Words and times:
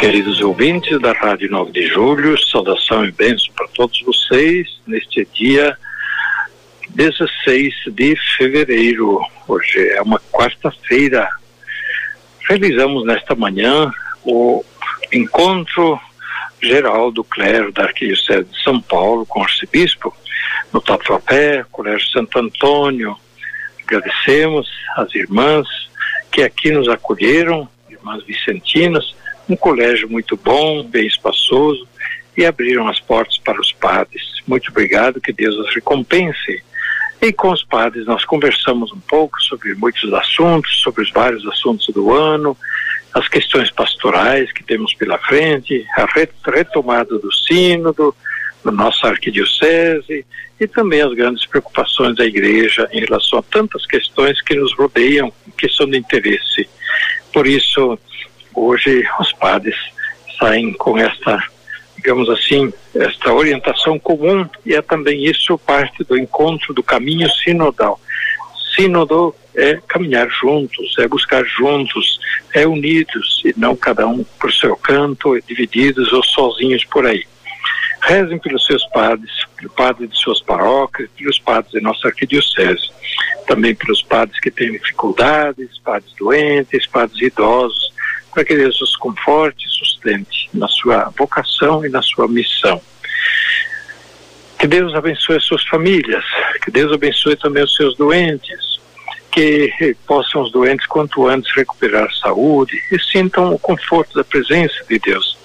Queridos 0.00 0.40
ouvintes 0.40 0.98
da 0.98 1.12
Rádio 1.12 1.50
9 1.50 1.72
de 1.72 1.86
Julho, 1.86 2.34
saudação 2.46 3.04
e 3.04 3.12
bênção 3.12 3.52
para 3.54 3.68
todos 3.68 4.00
vocês 4.00 4.80
neste 4.86 5.28
dia 5.34 5.76
16 6.88 7.74
de 7.88 8.16
fevereiro. 8.38 9.20
Hoje 9.46 9.90
é 9.90 10.00
uma 10.00 10.18
quarta-feira. 10.32 11.28
Realizamos 12.48 13.04
nesta 13.04 13.34
manhã 13.34 13.92
o 14.24 14.64
encontro 15.12 16.00
geral 16.62 17.12
do 17.12 17.22
clero 17.22 17.70
da 17.70 17.82
Arquidiocese 17.82 18.44
de 18.44 18.62
São 18.62 18.80
Paulo 18.80 19.26
com 19.26 19.40
o 19.40 19.44
arcebispo 19.44 20.16
no 20.72 20.80
Tatuapé, 20.80 21.66
Colégio 21.70 22.08
Santo 22.08 22.38
Antônio. 22.38 23.14
Agradecemos 23.82 24.66
as 24.96 25.14
irmãs 25.14 25.68
que 26.32 26.42
aqui 26.42 26.70
nos 26.70 26.88
acolheram, 26.88 27.68
irmãs 27.90 28.24
vicentinas, 28.24 29.14
um 29.50 29.56
colégio 29.56 30.08
muito 30.08 30.36
bom, 30.36 30.84
bem 30.84 31.06
espaçoso, 31.06 31.86
e 32.36 32.46
abriram 32.46 32.88
as 32.88 33.00
portas 33.00 33.36
para 33.38 33.60
os 33.60 33.72
padres. 33.72 34.22
Muito 34.46 34.70
obrigado, 34.70 35.20
que 35.20 35.32
Deus 35.32 35.56
os 35.56 35.74
recompense. 35.74 36.62
E 37.20 37.32
com 37.32 37.50
os 37.50 37.64
padres 37.64 38.06
nós 38.06 38.24
conversamos 38.24 38.92
um 38.92 39.00
pouco 39.00 39.40
sobre 39.42 39.74
muitos 39.74 40.12
assuntos, 40.14 40.80
sobre 40.80 41.02
os 41.02 41.10
vários 41.10 41.46
assuntos 41.46 41.86
do 41.92 42.14
ano, 42.14 42.56
as 43.12 43.28
questões 43.28 43.70
pastorais 43.70 44.50
que 44.52 44.62
temos 44.62 44.94
pela 44.94 45.18
frente, 45.18 45.84
a 45.96 46.06
retomada 46.50 47.18
do 47.18 47.32
sínodo, 47.32 48.14
da 48.64 48.70
nossa 48.70 49.08
arquidiocese 49.08 50.24
e 50.58 50.66
também 50.66 51.00
as 51.00 51.12
grandes 51.14 51.44
preocupações 51.46 52.16
da 52.16 52.24
igreja 52.24 52.88
em 52.92 53.00
relação 53.00 53.40
a 53.40 53.42
tantas 53.42 53.84
questões 53.84 54.40
que 54.40 54.54
nos 54.54 54.72
rodeiam, 54.74 55.32
que 55.58 55.68
são 55.68 55.90
de 55.90 55.98
interesse. 55.98 56.68
Por 57.32 57.46
isso, 57.46 57.98
hoje 58.60 59.04
os 59.18 59.32
padres 59.32 59.76
saem 60.38 60.72
com 60.72 60.98
esta, 60.98 61.42
digamos 61.96 62.28
assim, 62.28 62.72
esta 62.94 63.32
orientação 63.32 63.98
comum 63.98 64.48
e 64.64 64.74
é 64.74 64.82
também 64.82 65.24
isso 65.24 65.56
parte 65.58 66.04
do 66.04 66.16
encontro 66.16 66.74
do 66.74 66.82
caminho 66.82 67.28
sinodal. 67.30 68.00
Sínodo 68.74 69.34
é 69.54 69.78
caminhar 69.88 70.28
juntos, 70.30 70.96
é 70.98 71.08
buscar 71.08 71.44
juntos, 71.44 72.18
é 72.54 72.66
unidos 72.66 73.42
e 73.44 73.52
não 73.56 73.74
cada 73.74 74.06
um 74.06 74.24
por 74.38 74.52
seu 74.52 74.76
canto, 74.76 75.38
divididos 75.46 76.12
ou 76.12 76.22
sozinhos 76.22 76.84
por 76.84 77.06
aí. 77.06 77.24
Rezem 78.02 78.38
pelos 78.38 78.64
seus 78.64 78.86
padres, 78.86 79.30
pelo 79.56 79.70
padre 79.70 80.06
de 80.06 80.16
suas 80.16 80.40
paróquias, 80.40 81.10
pelos 81.16 81.38
padres 81.38 81.72
de 81.72 81.80
nossa 81.80 82.08
arquidiocese, 82.08 82.90
também 83.46 83.74
pelos 83.74 84.02
padres 84.02 84.40
que 84.40 84.50
têm 84.50 84.72
dificuldades, 84.72 85.78
padres 85.84 86.10
doentes, 86.18 86.86
padres 86.86 87.20
idosos, 87.20 87.92
para 88.32 88.44
que 88.44 88.56
Deus 88.56 88.80
os 88.80 88.96
conforte 88.96 89.66
e 89.66 89.70
sustente 89.70 90.48
na 90.54 90.68
sua 90.68 91.12
vocação 91.16 91.84
e 91.84 91.88
na 91.88 92.02
sua 92.02 92.28
missão. 92.28 92.80
Que 94.58 94.66
Deus 94.66 94.94
abençoe 94.94 95.36
as 95.36 95.44
suas 95.44 95.64
famílias, 95.64 96.24
que 96.62 96.70
Deus 96.70 96.92
abençoe 96.92 97.36
também 97.36 97.64
os 97.64 97.74
seus 97.74 97.96
doentes, 97.96 98.78
que 99.32 99.96
possam 100.06 100.42
os 100.42 100.52
doentes 100.52 100.86
quanto 100.86 101.26
antes 101.26 101.54
recuperar 101.54 102.12
saúde 102.14 102.78
e 102.92 102.98
sintam 102.98 103.54
o 103.54 103.58
conforto 103.58 104.14
da 104.14 104.24
presença 104.24 104.84
de 104.88 104.98
Deus. 104.98 105.38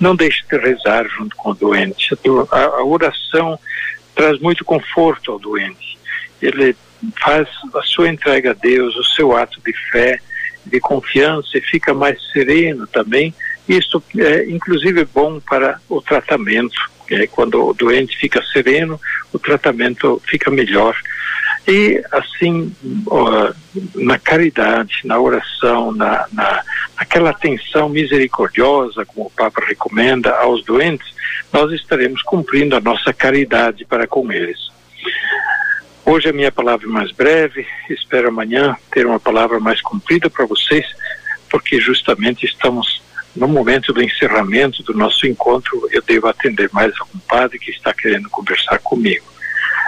Não 0.00 0.16
deixe 0.16 0.42
de 0.50 0.56
rezar 0.56 1.06
junto 1.08 1.36
com 1.36 1.50
o 1.50 1.54
doente. 1.54 2.16
A, 2.50 2.64
a 2.64 2.84
oração 2.84 3.58
traz 4.14 4.38
muito 4.40 4.64
conforto 4.64 5.32
ao 5.32 5.38
doente. 5.38 5.98
Ele 6.40 6.76
faz 7.20 7.48
a 7.74 7.82
sua 7.82 8.08
entrega 8.08 8.50
a 8.50 8.54
Deus, 8.54 8.96
o 8.96 9.04
seu 9.04 9.36
ato 9.36 9.60
de 9.64 9.72
fé, 9.90 10.18
de 10.64 10.80
confiança 10.80 11.58
e 11.58 11.60
fica 11.60 11.94
mais 11.94 12.18
sereno 12.32 12.86
também. 12.86 13.34
Isso 13.68 14.02
é 14.18 14.44
inclusive 14.50 15.04
bom 15.04 15.40
para 15.40 15.80
o 15.88 16.00
tratamento. 16.00 16.76
É, 17.10 17.26
quando 17.26 17.62
o 17.62 17.74
doente 17.74 18.16
fica 18.16 18.42
sereno, 18.52 18.98
o 19.32 19.38
tratamento 19.38 20.20
fica 20.26 20.50
melhor. 20.50 20.96
E 21.66 22.02
assim, 22.10 22.74
ó, 23.06 23.52
na 23.94 24.18
caridade, 24.18 25.00
na 25.04 25.18
oração, 25.18 25.92
na, 25.92 26.26
na, 26.32 26.62
naquela 26.98 27.30
atenção 27.30 27.88
misericordiosa, 27.88 29.04
como 29.04 29.26
o 29.26 29.30
Papa 29.30 29.62
recomenda 29.66 30.30
aos 30.38 30.64
doentes, 30.64 31.06
nós 31.52 31.70
estaremos 31.72 32.22
cumprindo 32.22 32.74
a 32.74 32.80
nossa 32.80 33.12
caridade 33.12 33.84
para 33.84 34.06
com 34.06 34.32
eles. 34.32 34.72
Hoje 36.12 36.28
a 36.28 36.32
minha 36.34 36.52
palavra 36.52 36.86
é 36.86 36.90
mais 36.90 37.10
breve, 37.10 37.66
espero 37.88 38.28
amanhã 38.28 38.76
ter 38.90 39.06
uma 39.06 39.18
palavra 39.18 39.58
mais 39.58 39.80
comprida 39.80 40.28
para 40.28 40.44
vocês, 40.44 40.84
porque 41.50 41.80
justamente 41.80 42.44
estamos 42.44 43.02
no 43.34 43.48
momento 43.48 43.94
do 43.94 44.02
encerramento 44.02 44.82
do 44.82 44.92
nosso 44.92 45.26
encontro, 45.26 45.88
eu 45.90 46.02
devo 46.02 46.28
atender 46.28 46.68
mais 46.70 46.92
algum 47.00 47.18
padre 47.20 47.58
que 47.58 47.70
está 47.70 47.94
querendo 47.94 48.28
conversar 48.28 48.78
comigo. 48.80 49.24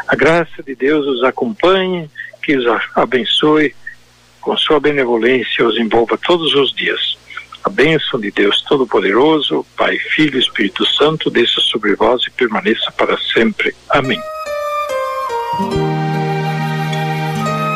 A 0.09 0.17
graça 0.17 0.62
de 0.62 0.75
Deus 0.75 1.07
os 1.07 1.23
acompanhe, 1.23 2.11
que 2.43 2.56
os 2.56 2.65
abençoe, 2.95 3.75
com 4.41 4.56
sua 4.56 4.81
benevolência 4.81 5.67
os 5.67 5.77
envolva 5.77 6.17
todos 6.17 6.55
os 6.55 6.75
dias. 6.75 7.19
A 7.62 7.69
bênção 7.69 8.19
de 8.19 8.31
Deus 8.31 8.62
Todo-Poderoso, 8.62 9.67
Pai, 9.77 9.99
Filho 9.99 10.39
e 10.39 10.41
Espírito 10.41 10.87
Santo, 10.87 11.29
desça 11.29 11.61
sobre 11.61 11.95
vós 11.95 12.23
e 12.27 12.31
permaneça 12.31 12.91
para 12.93 13.19
sempre. 13.19 13.77
Amém. 13.91 14.19